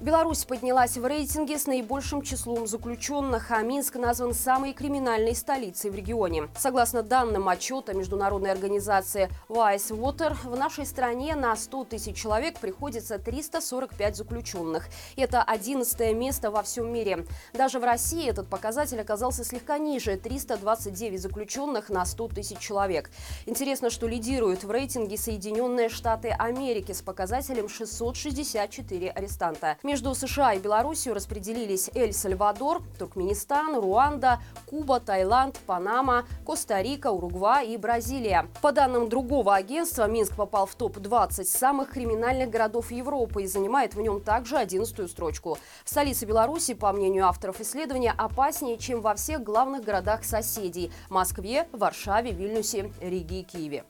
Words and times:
Беларусь 0.00 0.44
поднялась 0.44 0.96
в 0.96 1.04
рейтинге 1.04 1.58
с 1.58 1.66
наибольшим 1.66 2.22
числом 2.22 2.68
заключенных, 2.68 3.50
а 3.50 3.62
Минск 3.62 3.96
назван 3.96 4.32
самой 4.32 4.72
криминальной 4.72 5.34
столицей 5.34 5.90
в 5.90 5.96
регионе. 5.96 6.48
Согласно 6.56 7.02
данным 7.02 7.48
отчета 7.48 7.94
международной 7.94 8.52
организации 8.52 9.28
Wise 9.48 9.90
Water, 9.90 10.36
в 10.44 10.56
нашей 10.56 10.86
стране 10.86 11.34
на 11.34 11.56
100 11.56 11.84
тысяч 11.86 12.16
человек 12.16 12.60
приходится 12.60 13.18
345 13.18 14.16
заключенных. 14.16 14.86
Это 15.16 15.42
11 15.42 16.14
место 16.14 16.52
во 16.52 16.62
всем 16.62 16.92
мире. 16.92 17.26
Даже 17.52 17.80
в 17.80 17.84
России 17.84 18.28
этот 18.28 18.48
показатель 18.48 19.00
оказался 19.00 19.42
слегка 19.42 19.78
ниже– 19.78 20.16
329 20.16 21.20
заключенных 21.20 21.88
на 21.88 22.06
100 22.06 22.28
тысяч 22.28 22.58
человек. 22.58 23.10
Интересно, 23.46 23.90
что 23.90 24.06
лидируют 24.06 24.62
в 24.62 24.70
рейтинге 24.70 25.16
Соединенные 25.16 25.88
Штаты 25.88 26.28
Америки 26.28 26.92
с 26.92 27.02
показателем 27.02 27.68
664 27.68 29.10
арестанта. 29.10 29.76
Между 29.88 30.14
США 30.14 30.52
и 30.52 30.58
Белоруссией 30.58 31.14
распределились 31.14 31.88
Эль-Сальвадор, 31.94 32.82
Туркменистан, 32.98 33.74
Руанда, 33.74 34.38
Куба, 34.66 35.00
Таиланд, 35.00 35.58
Панама, 35.60 36.26
Коста-Рика, 36.44 37.10
Уругвай 37.10 37.68
и 37.68 37.78
Бразилия. 37.78 38.48
По 38.60 38.70
данным 38.70 39.08
другого 39.08 39.54
агентства, 39.54 40.06
Минск 40.06 40.36
попал 40.36 40.66
в 40.66 40.74
топ-20 40.74 41.44
самых 41.44 41.88
криминальных 41.88 42.50
городов 42.50 42.90
Европы 42.90 43.44
и 43.44 43.46
занимает 43.46 43.94
в 43.94 44.00
нем 44.02 44.20
также 44.20 44.58
11 44.58 45.10
строчку. 45.10 45.56
В 45.86 45.88
столице 45.88 46.26
Беларуси, 46.26 46.74
по 46.74 46.92
мнению 46.92 47.26
авторов 47.26 47.58
исследования, 47.62 48.14
опаснее, 48.14 48.76
чем 48.76 49.00
во 49.00 49.14
всех 49.14 49.42
главных 49.42 49.84
городах 49.84 50.22
соседей– 50.22 50.92
Москве, 51.08 51.66
Варшаве, 51.72 52.32
Вильнюсе, 52.32 52.92
Риге 53.00 53.40
и 53.40 53.42
Киеве. 53.42 53.84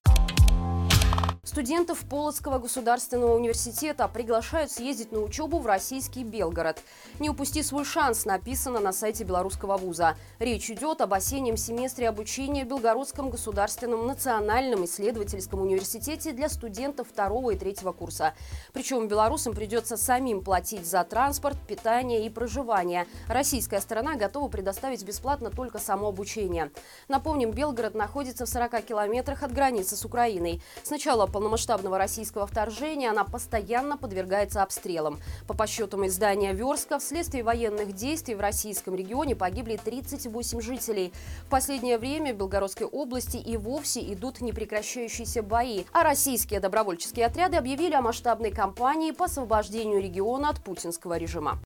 Студентов 1.49 2.05
Полоцкого 2.05 2.59
государственного 2.59 3.35
университета 3.35 4.07
приглашают 4.07 4.71
съездить 4.71 5.13
на 5.13 5.21
учебу 5.21 5.59
в 5.61 5.67
российский 5.67 6.23
Белгород. 6.23 6.83
«Не 7.21 7.31
упусти 7.31 7.63
свой 7.63 7.87
шанс» 7.87 8.27
написано 8.27 8.81
на 8.81 8.93
сайте 8.93 9.25
белорусского 9.25 9.79
вуза. 9.79 10.15
Речь 10.41 10.71
идет 10.71 11.01
об 11.01 11.15
осеннем 11.15 11.57
семестре 11.57 12.11
обучения 12.11 12.67
в 12.67 12.69
Белгородском 12.69 13.31
государственном 13.31 14.07
национальном 14.07 14.85
исследовательском 14.85 15.63
университете 15.63 16.33
для 16.33 16.51
студентов 16.51 17.09
второго 17.09 17.53
и 17.53 17.57
третьего 17.57 17.93
курса. 17.93 18.35
Причем 18.75 19.09
белорусам 19.09 19.55
придется 19.55 19.97
самим 19.97 20.45
платить 20.45 20.87
за 20.87 21.03
транспорт, 21.03 21.57
питание 21.67 22.27
и 22.27 22.29
проживание. 22.29 23.07
Российская 23.27 23.81
сторона 23.81 24.17
готова 24.17 24.49
предоставить 24.49 25.03
бесплатно 25.03 25.49
только 25.49 25.79
само 25.79 26.09
обучение. 26.09 26.71
Напомним, 27.09 27.53
Белгород 27.53 27.95
находится 27.95 28.45
в 28.45 28.51
40 28.51 28.85
километрах 28.85 29.43
от 29.43 29.55
границы 29.55 29.97
с 29.97 30.05
Украиной. 30.05 30.61
Сначала 30.83 31.27
полномасштабного 31.39 31.99
российского 31.99 32.49
вторжения 32.49 33.11
она 33.11 33.23
постоянно 33.23 33.97
подвергается 33.97 34.61
обстрелам. 34.61 35.21
По 35.47 35.55
подсчетам 35.55 36.05
издания 36.05 36.53
«Верска», 36.53 36.99
вследствие 36.99 37.45
военных 37.45 37.93
действий 37.93 38.35
в 38.35 38.41
российском 38.41 38.97
регионе 38.97 39.37
погибли 39.37 39.77
38 39.77 40.61
жителей. 40.61 41.13
В 41.47 41.49
последнее 41.49 41.97
время 41.99 42.35
в 42.35 42.39
Белгородской 42.39 42.89
области 42.89 43.37
и 43.37 43.57
вовсе 43.57 44.01
идут 44.13 44.41
непрекращающиеся 44.41 45.45
бои. 45.45 45.85
А 45.93 46.03
российские 46.03 46.59
добровольческие 46.59 47.27
отряды 47.27 47.57
объявили 47.57 47.95
о 47.95 48.03
масштабной 48.03 48.51
кампании 48.51 49.13
по 49.13 49.27
освобождению 49.27 50.03
региона 50.03 50.49
от 50.49 50.59
путинского 50.59 51.19
режима. 51.19 51.61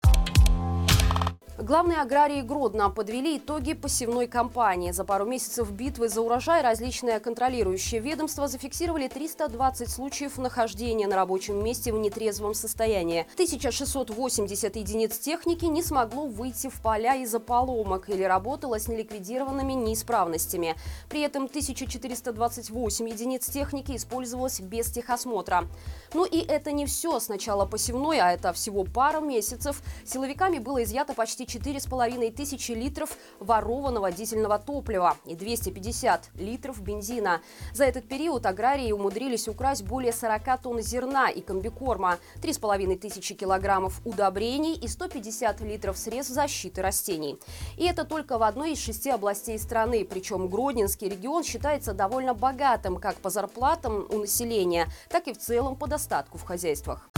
Главные 1.58 2.00
аграрии 2.00 2.41
Гродно 2.41 2.89
подвели 2.89 3.36
итоги 3.36 3.74
посевной 3.74 4.27
кампании. 4.27 4.90
За 4.90 5.05
пару 5.05 5.27
месяцев 5.27 5.70
битвы 5.70 6.08
за 6.08 6.23
урожай 6.23 6.63
различные 6.63 7.20
контролирующие 7.20 8.01
ведомства 8.01 8.48
зафиксировали 8.48 9.07
320 9.07 9.91
случаев 9.91 10.39
нахождения 10.39 11.07
на 11.07 11.14
рабочем 11.14 11.62
месте 11.62 11.92
в 11.92 11.98
нетрезвом 11.98 12.55
состоянии. 12.55 13.27
1680 13.35 14.77
единиц 14.77 15.18
техники 15.18 15.67
не 15.67 15.83
смогло 15.83 16.24
выйти 16.27 16.70
в 16.70 16.80
поля 16.80 17.17
из-за 17.17 17.39
поломок 17.39 18.08
или 18.08 18.23
работало 18.23 18.79
с 18.79 18.89
неликвидированными 18.89 19.74
неисправностями. 19.74 20.74
При 21.11 21.20
этом 21.20 21.45
1428 21.45 23.08
единиц 23.11 23.46
техники 23.51 23.95
использовалось 23.95 24.61
без 24.61 24.91
техосмотра. 24.91 25.68
Ну 26.14 26.24
и 26.24 26.39
это 26.39 26.73
не 26.73 26.86
все. 26.86 27.20
Сначала 27.20 27.67
посевной, 27.67 28.20
а 28.20 28.33
это 28.33 28.55
всего 28.55 28.85
пару 28.85 29.20
месяцев, 29.20 29.83
силовиками 30.07 30.58
было 30.58 30.83
изъято 30.83 31.12
почти 31.12 31.42
почти 31.42 31.58
4,5 31.58 32.33
тысячи 32.33 32.73
литров 32.73 33.17
ворованного 33.41 34.13
дизельного 34.13 34.58
топлива 34.58 35.17
и 35.25 35.35
250 35.35 36.30
литров 36.36 36.80
бензина. 36.83 37.41
За 37.73 37.85
этот 37.85 38.08
период 38.08 38.47
аграрии 38.47 38.92
умудрились 38.92 39.48
украсть 39.48 39.85
более 39.85 40.13
40 40.13 40.63
тонн 40.63 40.80
зерна 40.80 41.30
и 41.30 41.41
комбикорма, 41.41 42.19
3,5 42.41 42.98
тысячи 42.98 43.35
килограммов 43.35 44.01
удобрений 44.05 44.75
и 44.75 44.89
150 44.89 45.61
литров 45.63 45.98
средств 45.98 46.35
защиты 46.35 46.83
растений. 46.83 47.39
И 47.77 47.85
это 47.85 48.05
только 48.05 48.39
в 48.39 48.42
одной 48.42 48.73
из 48.73 48.79
шести 48.79 49.11
областей 49.11 49.59
страны. 49.59 50.05
Причем 50.05 50.48
Гродненский 50.48 51.09
регион 51.09 51.45
считается 51.45 51.92
довольно 51.92 52.35
богатым 52.35 52.97
как 52.97 53.17
по 53.17 53.30
зарплатам 53.30 54.07
у 54.11 54.19
населения, 54.19 54.89
так 55.09 55.29
и 55.29 55.33
в 55.33 55.39
целом 55.39 55.77
по 55.77 55.86
достатку 55.86 56.39
в 56.39 56.42
хозяйствах. 56.42 57.09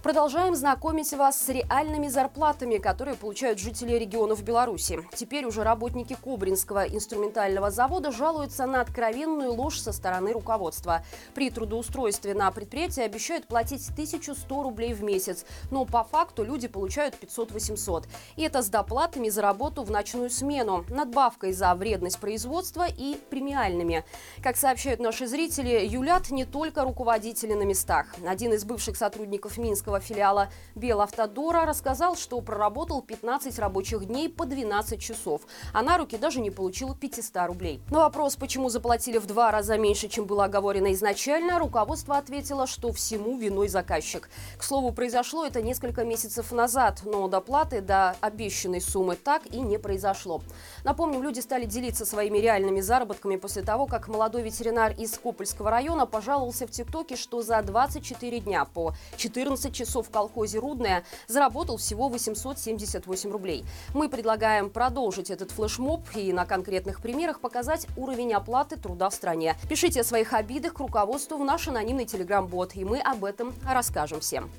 Продолжаем 0.00 0.54
знакомить 0.54 1.12
вас 1.12 1.42
с 1.42 1.48
реальными 1.48 2.06
зарплатами, 2.06 2.76
которые 2.76 3.16
получают 3.16 3.58
жители 3.58 3.94
регионов 3.94 4.44
Беларуси. 4.44 5.00
Теперь 5.12 5.44
уже 5.44 5.64
работники 5.64 6.14
Кобринского 6.14 6.84
инструментального 6.84 7.72
завода 7.72 8.12
жалуются 8.12 8.64
на 8.66 8.80
откровенную 8.80 9.52
ложь 9.52 9.80
со 9.80 9.90
стороны 9.90 10.32
руководства. 10.32 11.02
При 11.34 11.50
трудоустройстве 11.50 12.32
на 12.34 12.48
предприятие 12.52 13.06
обещают 13.06 13.48
платить 13.48 13.90
1100 13.90 14.62
рублей 14.62 14.94
в 14.94 15.02
месяц, 15.02 15.44
но 15.72 15.84
по 15.84 16.04
факту 16.04 16.44
люди 16.44 16.68
получают 16.68 17.16
500-800. 17.20 18.04
И 18.36 18.42
это 18.42 18.62
с 18.62 18.68
доплатами 18.68 19.28
за 19.30 19.42
работу 19.42 19.82
в 19.82 19.90
ночную 19.90 20.30
смену, 20.30 20.84
надбавкой 20.90 21.52
за 21.52 21.74
вредность 21.74 22.20
производства 22.20 22.86
и 22.86 23.16
премиальными. 23.30 24.04
Как 24.44 24.56
сообщают 24.56 25.00
наши 25.00 25.26
зрители, 25.26 25.84
юлят 25.84 26.30
не 26.30 26.44
только 26.44 26.84
руководители 26.84 27.54
на 27.54 27.64
местах. 27.64 28.14
Один 28.24 28.52
из 28.52 28.64
бывших 28.64 28.96
сотрудников 28.96 29.58
Минска 29.58 29.87
московского 29.88 30.00
филиала 30.00 30.48
Белавтодора 30.74 31.64
рассказал, 31.66 32.16
что 32.16 32.40
проработал 32.40 33.02
15 33.02 33.58
рабочих 33.58 34.06
дней 34.06 34.28
по 34.28 34.44
12 34.44 35.00
часов, 35.00 35.42
а 35.72 35.82
на 35.82 35.98
руки 35.98 36.16
даже 36.16 36.40
не 36.40 36.50
получил 36.50 36.94
500 36.94 37.46
рублей. 37.46 37.80
На 37.90 38.00
вопрос, 38.00 38.36
почему 38.36 38.68
заплатили 38.68 39.18
в 39.18 39.26
два 39.26 39.50
раза 39.50 39.78
меньше, 39.78 40.08
чем 40.08 40.26
было 40.26 40.44
оговорено 40.44 40.92
изначально, 40.92 41.58
руководство 41.58 42.18
ответило, 42.18 42.66
что 42.66 42.92
всему 42.92 43.38
виной 43.38 43.68
заказчик. 43.68 44.28
К 44.58 44.62
слову, 44.62 44.92
произошло 44.92 45.46
это 45.46 45.62
несколько 45.62 46.04
месяцев 46.04 46.52
назад, 46.52 47.00
но 47.04 47.28
доплаты 47.28 47.80
до 47.80 48.14
обещанной 48.20 48.80
суммы 48.80 49.16
так 49.16 49.46
и 49.46 49.60
не 49.60 49.78
произошло. 49.78 50.42
Напомним, 50.84 51.22
люди 51.22 51.40
стали 51.40 51.64
делиться 51.64 52.04
своими 52.04 52.38
реальными 52.38 52.80
заработками 52.80 53.36
после 53.36 53.62
того, 53.62 53.86
как 53.86 54.08
молодой 54.08 54.42
ветеринар 54.42 54.92
из 54.98 55.18
Копольского 55.18 55.70
района 55.70 56.06
пожаловался 56.06 56.66
в 56.66 56.70
ТикТоке, 56.70 57.16
что 57.16 57.42
за 57.42 57.62
24 57.62 58.40
дня 58.40 58.64
по 58.64 58.94
14 59.16 59.72
часов 59.78 60.08
в 60.08 60.10
колхозе 60.10 60.58
«Рудная» 60.58 61.04
заработал 61.26 61.76
всего 61.76 62.08
878 62.08 63.30
рублей. 63.30 63.64
Мы 63.94 64.08
предлагаем 64.08 64.70
продолжить 64.70 65.30
этот 65.30 65.50
флешмоб 65.50 66.02
и 66.14 66.32
на 66.32 66.44
конкретных 66.44 67.00
примерах 67.00 67.40
показать 67.40 67.86
уровень 67.96 68.34
оплаты 68.34 68.76
труда 68.76 69.10
в 69.10 69.14
стране. 69.14 69.56
Пишите 69.68 70.00
о 70.00 70.04
своих 70.04 70.32
обидах 70.32 70.74
к 70.74 70.80
руководству 70.80 71.38
в 71.38 71.44
наш 71.44 71.68
анонимный 71.68 72.04
телеграм-бот, 72.04 72.74
и 72.74 72.84
мы 72.84 73.00
об 73.00 73.24
этом 73.24 73.54
расскажем 73.64 74.20
всем. 74.20 74.50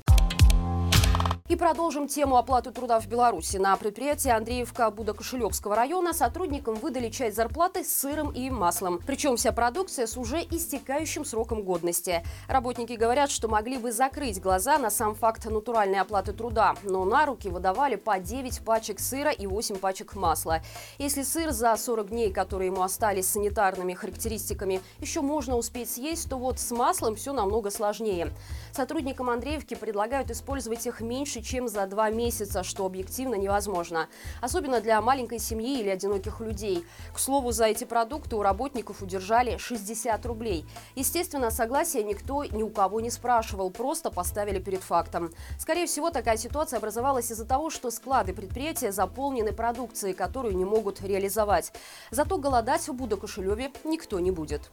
И 1.50 1.56
продолжим 1.56 2.06
тему 2.06 2.36
оплаты 2.36 2.70
труда 2.70 3.00
в 3.00 3.08
Беларуси. 3.08 3.56
На 3.56 3.76
предприятии 3.76 4.30
Андреевка 4.30 4.88
Будокошелевского 4.88 5.74
района 5.74 6.12
сотрудникам 6.12 6.76
выдали 6.76 7.08
часть 7.08 7.34
зарплаты 7.34 7.82
с 7.82 7.92
сыром 7.92 8.30
и 8.30 8.48
маслом. 8.50 9.00
Причем 9.04 9.34
вся 9.34 9.50
продукция 9.50 10.06
с 10.06 10.16
уже 10.16 10.42
истекающим 10.42 11.24
сроком 11.24 11.64
годности. 11.64 12.22
Работники 12.46 12.92
говорят, 12.92 13.32
что 13.32 13.48
могли 13.48 13.78
бы 13.78 13.90
закрыть 13.90 14.40
глаза 14.40 14.78
на 14.78 14.90
сам 14.90 15.16
факт 15.16 15.44
натуральной 15.44 15.98
оплаты 15.98 16.32
труда, 16.32 16.76
но 16.84 17.04
на 17.04 17.26
руки 17.26 17.48
выдавали 17.48 17.96
по 17.96 18.20
9 18.20 18.64
пачек 18.64 19.00
сыра 19.00 19.32
и 19.32 19.48
8 19.48 19.78
пачек 19.78 20.14
масла. 20.14 20.60
Если 20.98 21.24
сыр 21.24 21.50
за 21.50 21.76
40 21.76 22.10
дней, 22.10 22.32
которые 22.32 22.68
ему 22.68 22.82
остались 22.82 23.28
санитарными 23.28 23.94
характеристиками, 23.94 24.82
еще 25.00 25.20
можно 25.20 25.56
успеть 25.56 25.90
съесть, 25.90 26.30
то 26.30 26.36
вот 26.36 26.60
с 26.60 26.70
маслом 26.70 27.16
все 27.16 27.32
намного 27.32 27.70
сложнее. 27.70 28.32
Сотрудникам 28.70 29.28
Андреевки 29.30 29.74
предлагают 29.74 30.30
использовать 30.30 30.86
их 30.86 31.00
меньше, 31.00 31.39
меньше, 31.40 31.50
чем 31.50 31.68
за 31.68 31.86
два 31.86 32.10
месяца, 32.10 32.62
что 32.62 32.86
объективно 32.86 33.34
невозможно. 33.34 34.08
Особенно 34.40 34.80
для 34.80 35.00
маленькой 35.00 35.38
семьи 35.38 35.80
или 35.80 35.88
одиноких 35.88 36.40
людей. 36.40 36.84
К 37.14 37.18
слову, 37.18 37.52
за 37.52 37.66
эти 37.66 37.84
продукты 37.84 38.36
у 38.36 38.42
работников 38.42 39.02
удержали 39.02 39.56
60 39.58 40.26
рублей. 40.26 40.64
Естественно, 40.96 41.50
согласия 41.50 42.04
никто 42.04 42.44
ни 42.44 42.62
у 42.62 42.70
кого 42.70 43.00
не 43.00 43.10
спрашивал, 43.10 43.70
просто 43.70 44.10
поставили 44.10 44.60
перед 44.60 44.82
фактом. 44.82 45.30
Скорее 45.58 45.86
всего, 45.86 46.10
такая 46.10 46.36
ситуация 46.36 46.78
образовалась 46.78 47.30
из-за 47.30 47.44
того, 47.44 47.70
что 47.70 47.90
склады 47.90 48.32
предприятия 48.32 48.92
заполнены 48.92 49.52
продукцией, 49.52 50.14
которую 50.14 50.56
не 50.56 50.64
могут 50.64 51.02
реализовать. 51.02 51.72
Зато 52.10 52.38
голодать 52.38 52.88
в 52.88 52.92
Будокошелеве 52.92 53.70
никто 53.84 54.20
не 54.20 54.30
будет. 54.30 54.70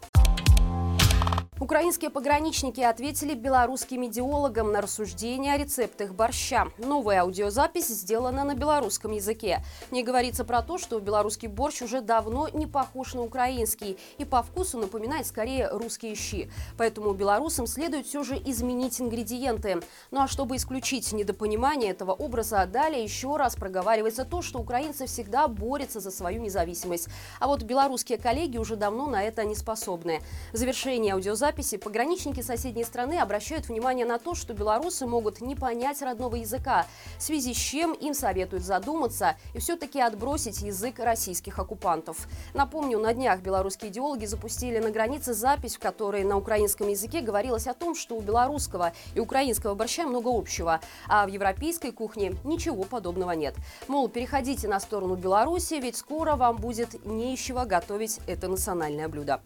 Украинские 1.60 2.12
пограничники 2.12 2.82
ответили 2.82 3.34
белорусским 3.34 4.06
идеологам 4.06 4.72
на 4.72 4.80
рассуждения 4.80 5.56
о 5.56 5.58
рецептах 5.58 6.14
борща. 6.14 6.68
Новая 6.78 7.22
аудиозапись 7.22 7.88
сделана 7.88 8.44
на 8.44 8.54
белорусском 8.54 9.12
языке. 9.12 9.64
Не 9.90 10.04
говорится 10.04 10.46
про 10.46 10.62
то, 10.62 10.78
что 10.78 11.00
белорусский 11.00 11.48
борщ 11.48 11.82
уже 11.82 12.02
давно 12.02 12.48
не 12.50 12.68
похож 12.68 13.16
на 13.16 13.24
украинский 13.24 13.98
и 14.20 14.26
по 14.26 14.44
вкусу 14.44 14.78
напоминает 14.78 15.26
скорее 15.26 15.68
русские 15.70 16.14
щи. 16.14 16.52
Поэтому 16.78 17.14
белорусам 17.14 17.66
следует 17.66 18.06
все 18.06 18.22
же 18.24 18.36
изменить 18.36 19.02
ингредиенты. 19.02 19.82
Ну 20.12 20.22
а 20.22 20.28
чтобы 20.28 20.58
исключить 20.58 21.12
недопонимание 21.12 21.90
этого 21.90 22.12
образа, 22.12 22.68
далее 22.68 23.04
еще 23.04 23.36
раз 23.36 23.56
проговаривается 23.56 24.26
то, 24.26 24.44
что 24.44 24.60
украинцы 24.60 25.08
всегда 25.08 25.48
борются 25.48 26.02
за 26.02 26.12
свою 26.12 26.40
независимость. 26.40 27.10
А 27.40 27.48
вот 27.48 27.64
белорусские 27.64 28.20
коллеги 28.20 28.60
уже 28.60 28.76
давно 28.76 29.08
на 29.08 29.24
это 29.24 29.44
не 29.44 29.56
способны. 29.56 30.22
В 30.54 30.58
завершении 30.58 31.12
аудиозаписи 31.12 31.47
записи 31.48 31.78
пограничники 31.78 32.42
соседней 32.42 32.84
страны 32.84 33.20
обращают 33.20 33.70
внимание 33.70 34.06
на 34.06 34.20
то, 34.20 34.36
что 34.36 34.54
белорусы 34.54 35.06
могут 35.06 35.40
не 35.40 35.56
понять 35.56 36.02
родного 36.02 36.36
языка, 36.36 36.86
в 37.18 37.24
связи 37.24 37.54
с 37.54 37.58
чем 37.58 37.94
им 37.94 38.14
советуют 38.14 38.66
задуматься 38.66 39.38
и 39.54 39.60
все-таки 39.60 40.02
отбросить 40.02 40.60
язык 40.60 41.00
российских 41.00 41.58
оккупантов. 41.58 42.28
Напомню, 42.54 43.00
на 43.00 43.14
днях 43.14 43.40
белорусские 43.40 43.92
идеологи 43.92 44.26
запустили 44.26 44.80
на 44.80 44.92
границе 44.92 45.34
запись, 45.34 45.78
в 45.78 45.80
которой 45.80 46.26
на 46.26 46.36
украинском 46.36 46.90
языке 46.90 47.22
говорилось 47.22 47.68
о 47.68 47.74
том, 47.74 47.96
что 47.96 48.18
у 48.18 48.20
белорусского 48.20 48.92
и 49.16 49.22
украинского 49.22 49.74
борща 49.74 50.06
много 50.06 50.28
общего, 50.38 50.82
а 51.08 51.26
в 51.26 51.30
европейской 51.30 51.92
кухне 51.92 52.36
ничего 52.44 52.84
подобного 52.84 53.32
нет. 53.32 53.56
Мол, 53.88 54.10
переходите 54.10 54.68
на 54.68 54.82
сторону 54.82 55.16
Беларуси, 55.16 55.76
ведь 55.76 55.96
скоро 55.96 56.36
вам 56.36 56.58
будет 56.58 57.06
не 57.06 57.38
готовить 57.66 58.20
это 58.28 58.50
национальное 58.50 59.08
блюдо. 59.08 59.40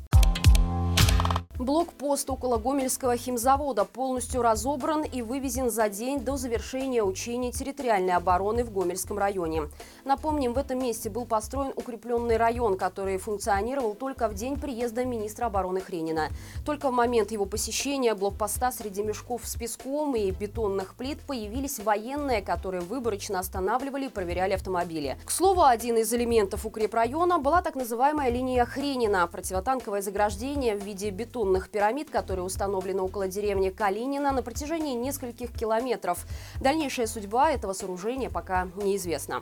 Блокпост 1.62 2.28
около 2.28 2.58
Гомельского 2.58 3.16
химзавода 3.16 3.86
полностью 3.86 4.42
разобран 4.42 5.04
и 5.04 5.22
вывезен 5.22 5.70
за 5.70 5.90
день 5.90 6.20
до 6.20 6.36
завершения 6.36 7.04
учений 7.04 7.52
территориальной 7.52 8.16
обороны 8.16 8.64
в 8.64 8.74
Гомельском 8.74 9.20
районе. 9.20 9.70
Напомним, 10.04 10.54
в 10.54 10.58
этом 10.58 10.80
месте 10.80 11.12
был 11.12 11.26
построен 11.26 11.72
укрепленный 11.76 12.38
район, 12.38 12.78
который 12.78 13.20
функционировал 13.20 13.94
только 13.94 14.28
в 14.28 14.34
день 14.34 14.60
приезда 14.60 15.06
министра 15.06 15.46
обороны 15.46 15.82
Хренина. 15.82 16.30
Только 16.66 16.90
в 16.90 16.94
момент 16.94 17.32
его 17.32 17.46
посещения 17.46 18.16
блокпоста 18.16 18.72
среди 18.72 19.04
мешков 19.04 19.42
с 19.46 19.56
песком 19.56 20.16
и 20.16 20.32
бетонных 20.32 20.96
плит 20.96 21.20
появились 21.28 21.78
военные, 21.78 22.42
которые 22.42 22.82
выборочно 22.82 23.38
останавливали 23.38 24.08
и 24.08 24.10
проверяли 24.10 24.54
автомобили. 24.54 25.16
К 25.24 25.30
слову, 25.30 25.62
один 25.62 25.98
из 25.98 26.12
элементов 26.12 26.66
укрепрайона 26.66 27.38
была 27.38 27.62
так 27.62 27.76
называемая 27.76 28.32
линия 28.32 28.66
Хренина– 28.66 29.28
противотанковое 29.32 30.02
заграждение 30.02 30.76
в 30.76 30.84
виде 30.84 31.12
бетонных 31.12 31.51
бетонных 31.52 31.70
пирамид, 31.70 32.10
которые 32.10 32.46
установлены 32.46 33.02
около 33.02 33.28
деревни 33.28 33.70
Калинина 33.70 34.32
на 34.32 34.42
протяжении 34.42 34.96
нескольких 34.96 35.52
километров. 35.52 36.26
Дальнейшая 36.62 37.08
судьба 37.08 37.52
этого 37.52 37.74
сооружения 37.74 38.30
пока 38.30 38.70
неизвестна. 38.76 39.42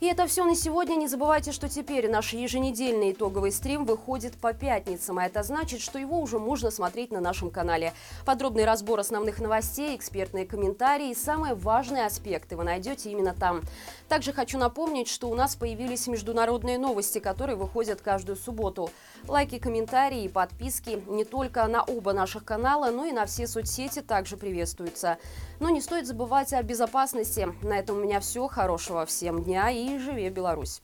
И 0.00 0.06
это 0.06 0.26
все 0.26 0.46
на 0.46 0.56
сегодня. 0.56 0.94
Не 0.94 1.08
забывайте, 1.08 1.52
что 1.52 1.68
теперь 1.68 2.10
наш 2.10 2.32
еженедельный 2.32 3.12
итоговый 3.12 3.52
стрим 3.52 3.84
выходит 3.84 4.34
по 4.34 4.54
пятницам, 4.54 5.18
а 5.18 5.26
это 5.26 5.42
значит, 5.42 5.82
что 5.82 5.98
его 5.98 6.20
уже 6.20 6.38
можно 6.38 6.70
смотреть 6.70 7.10
на 7.10 7.20
нашем 7.20 7.50
канале. 7.50 7.92
Подробный 8.24 8.64
разбор 8.64 8.98
основных 9.00 9.40
новостей, 9.40 9.94
экспертные 9.94 10.46
комментарии 10.46 11.10
и 11.10 11.14
самые 11.14 11.54
важные 11.54 12.06
аспекты 12.06 12.56
вы 12.56 12.64
найдете 12.64 13.10
именно 13.10 13.34
там. 13.34 13.60
Также 14.08 14.32
хочу 14.32 14.56
напомнить, 14.56 15.06
что 15.06 15.28
у 15.28 15.34
нас 15.34 15.54
появились 15.54 16.06
международные 16.06 16.78
новости, 16.78 17.18
которые 17.18 17.56
выходят 17.56 18.00
каждую 18.00 18.36
субботу. 18.36 18.90
Лайки, 19.28 19.58
комментарии 19.58 20.24
и 20.24 20.28
подписки 20.30 21.04
не 21.08 21.26
только 21.26 21.66
на 21.66 21.84
оба 21.84 22.14
наших 22.14 22.46
канала, 22.46 22.90
но 22.90 23.04
и 23.04 23.12
на 23.12 23.26
все 23.26 23.46
соцсети 23.46 24.00
также 24.00 24.38
приветствуются. 24.38 25.18
Но 25.58 25.68
не 25.68 25.82
стоит 25.82 26.06
забывать 26.06 26.54
о 26.54 26.62
безопасности. 26.62 27.48
На 27.60 27.78
этом 27.78 27.98
у 27.98 28.00
меня 28.00 28.20
все. 28.20 28.48
Хорошего 28.48 29.04
всем 29.04 29.44
дня 29.44 29.68
и 29.70 29.89
живе 29.98 30.30
Беларусь! 30.30 30.80